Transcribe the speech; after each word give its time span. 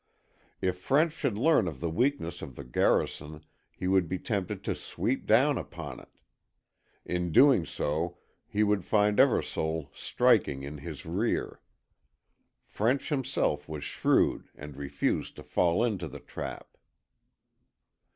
If 0.61 0.79
French 0.79 1.13
should 1.13 1.37
learn 1.37 1.67
of 1.67 1.79
the 1.79 1.87
weakness 1.91 2.41
of 2.41 2.55
the 2.55 2.63
garrison 2.63 3.45
he 3.71 3.87
would 3.87 4.07
be 4.09 4.17
tempted 4.17 4.63
to 4.63 4.73
sweep 4.73 5.27
down 5.27 5.59
upon 5.59 5.99
it. 5.99 6.17
In 7.05 7.31
doing 7.31 7.67
so 7.67 8.17
he 8.47 8.63
would 8.63 8.83
find 8.83 9.19
Eversole 9.19 9.91
striking 9.93 10.63
in 10.63 10.79
his 10.79 11.05
rear. 11.05 11.61
French 12.65 13.09
himself 13.09 13.69
was 13.69 13.83
shrewd 13.83 14.49
and 14.55 14.75
refused 14.75 15.35
to 15.35 15.43
fall 15.43 15.83
into 15.83 16.07
the 16.07 16.19
trap. 16.19 16.77